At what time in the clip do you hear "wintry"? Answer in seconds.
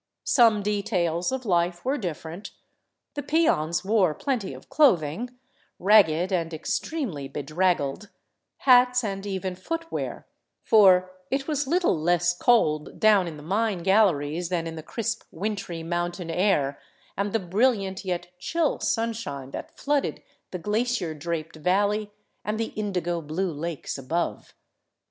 15.29-15.83